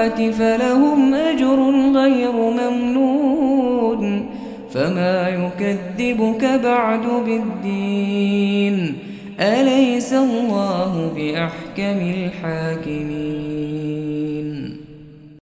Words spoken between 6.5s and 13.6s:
بعد بالدين أليس الله بأحكم الحاكمين